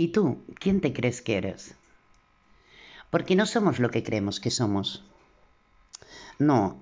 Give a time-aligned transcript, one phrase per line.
[0.00, 1.74] ¿Y tú, quién te crees que eres?
[3.10, 5.04] Porque no somos lo que creemos que somos.
[6.38, 6.80] No,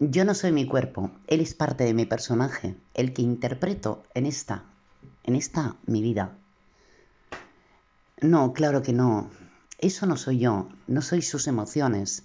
[0.00, 4.26] yo no soy mi cuerpo, él es parte de mi personaje, el que interpreto en
[4.26, 4.64] esta,
[5.22, 6.36] en esta mi vida.
[8.20, 9.30] No, claro que no.
[9.78, 12.24] Eso no soy yo, no soy sus emociones,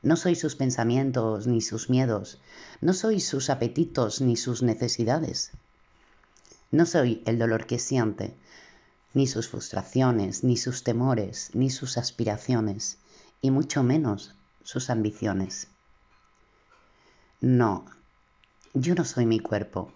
[0.00, 2.40] no soy sus pensamientos ni sus miedos,
[2.80, 5.50] no soy sus apetitos ni sus necesidades.
[6.70, 8.36] No soy el dolor que siente,
[9.14, 12.98] ni sus frustraciones, ni sus temores, ni sus aspiraciones,
[13.40, 15.68] y mucho menos sus ambiciones.
[17.40, 17.84] No,
[18.74, 19.92] yo no soy mi cuerpo.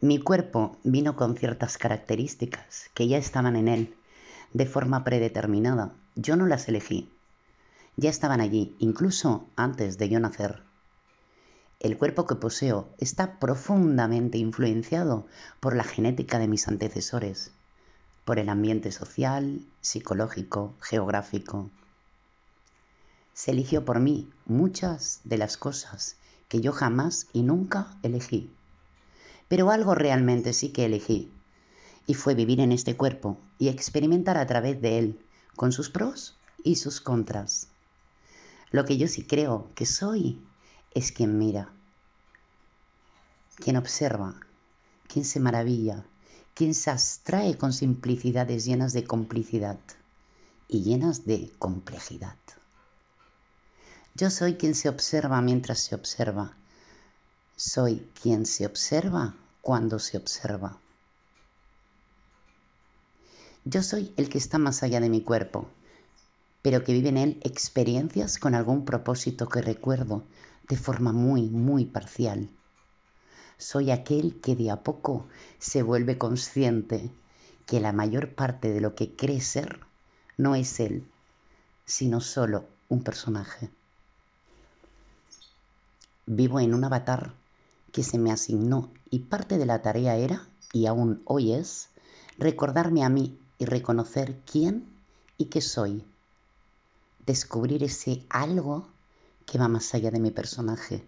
[0.00, 3.94] Mi cuerpo vino con ciertas características que ya estaban en él,
[4.52, 5.92] de forma predeterminada.
[6.14, 7.10] Yo no las elegí.
[7.96, 10.62] Ya estaban allí, incluso antes de yo nacer.
[11.84, 15.26] El cuerpo que poseo está profundamente influenciado
[15.60, 17.50] por la genética de mis antecesores,
[18.24, 21.68] por el ambiente social, psicológico, geográfico.
[23.34, 26.16] Se eligió por mí muchas de las cosas
[26.48, 28.50] que yo jamás y nunca elegí.
[29.48, 31.30] Pero algo realmente sí que elegí,
[32.06, 35.20] y fue vivir en este cuerpo y experimentar a través de él,
[35.54, 37.68] con sus pros y sus contras.
[38.70, 40.40] Lo que yo sí creo que soy
[40.94, 41.68] es quien mira,
[43.56, 44.34] quien observa,
[45.08, 46.04] quien se maravilla,
[46.54, 49.78] quien se abstrae con simplicidades llenas de complicidad
[50.68, 52.36] y llenas de complejidad.
[54.14, 56.56] Yo soy quien se observa mientras se observa.
[57.56, 60.78] Soy quien se observa cuando se observa.
[63.64, 65.68] Yo soy el que está más allá de mi cuerpo,
[66.64, 70.24] pero que vive en él experiencias con algún propósito que recuerdo
[70.66, 72.48] de forma muy, muy parcial.
[73.58, 75.26] Soy aquel que de a poco
[75.58, 77.10] se vuelve consciente
[77.66, 79.80] que la mayor parte de lo que cree ser
[80.38, 81.06] no es él,
[81.84, 83.68] sino solo un personaje.
[86.24, 87.34] Vivo en un avatar
[87.92, 91.90] que se me asignó y parte de la tarea era, y aún hoy es,
[92.38, 94.86] recordarme a mí y reconocer quién
[95.36, 96.06] y qué soy
[97.26, 98.88] descubrir ese algo
[99.46, 101.04] que va más allá de mi personaje.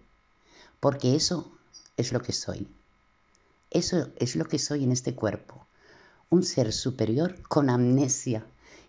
[0.79, 1.51] Porque eso
[1.97, 2.67] es lo que soy.
[3.71, 5.65] Eso es lo que soy en este cuerpo.
[6.29, 8.45] Un ser superior con amnesia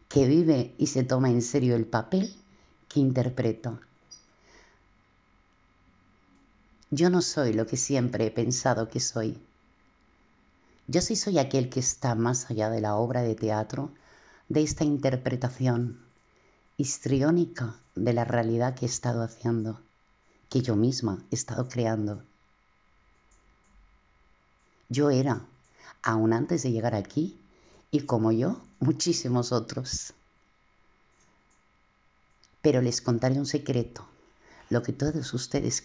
[0.08, 2.34] que vive y se toma en serio el papel
[2.88, 3.80] que interpreto.
[6.90, 9.38] Yo no soy lo que siempre he pensado que soy.
[10.86, 13.90] Yo sí soy aquel que está más allá de la obra de teatro,
[14.48, 16.07] de esta interpretación
[16.80, 19.80] histriónica de la realidad que he estado haciendo,
[20.48, 22.22] que yo misma he estado creando.
[24.88, 25.44] Yo era,
[26.02, 27.36] aún antes de llegar aquí,
[27.90, 30.12] y como yo, muchísimos otros.
[32.62, 34.06] Pero les contaré un secreto,
[34.70, 35.82] lo que todos ustedes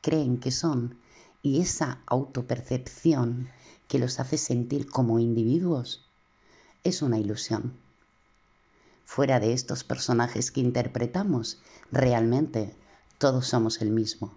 [0.00, 0.98] creen que son,
[1.40, 3.48] y esa autopercepción
[3.86, 6.04] que los hace sentir como individuos,
[6.82, 7.74] es una ilusión
[9.14, 12.74] fuera de estos personajes que interpretamos, realmente
[13.18, 14.34] todos somos el mismo.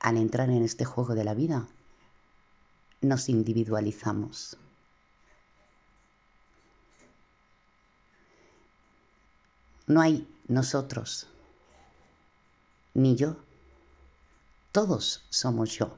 [0.00, 1.68] Al entrar en este juego de la vida,
[3.00, 4.56] nos individualizamos.
[9.86, 11.28] No hay nosotros,
[12.94, 13.36] ni yo.
[14.72, 15.96] Todos somos yo.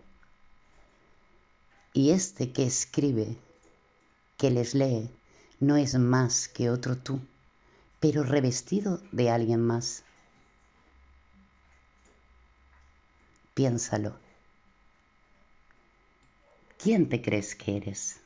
[1.95, 3.39] Y este que escribe,
[4.37, 5.11] que les lee,
[5.61, 7.21] no es más que otro tú,
[8.01, 10.05] pero revestido de alguien más.
[13.55, 14.17] Piénsalo.
[16.79, 18.21] ¿Quién te crees que eres?